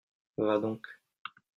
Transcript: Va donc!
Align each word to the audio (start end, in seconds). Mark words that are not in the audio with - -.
Va 0.47 0.57
donc! 0.57 0.91